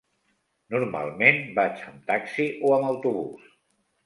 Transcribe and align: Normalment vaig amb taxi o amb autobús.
Normalment 0.75 1.37
vaig 1.59 1.83
amb 1.91 2.01
taxi 2.09 2.47
o 2.71 2.73
amb 2.79 2.89
autobús. 2.91 3.55